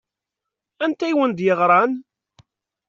Anta 0.83 1.05
i 1.11 1.13
wen-d-yeɣṛan? 1.17 1.91